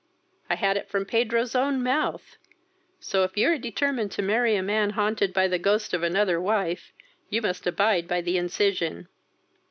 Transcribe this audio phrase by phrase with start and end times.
[0.49, 2.35] I had it from Pedro's own mouth;
[2.99, 6.41] so, if you are determined to marry a man haunted by the ghost of another
[6.41, 6.91] wife,
[7.29, 9.09] you must abide by the incision.